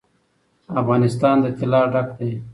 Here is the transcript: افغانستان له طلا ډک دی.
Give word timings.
افغانستان 0.81 1.35
له 1.43 1.49
طلا 1.59 1.81
ډک 1.93 2.07
دی. 2.19 2.31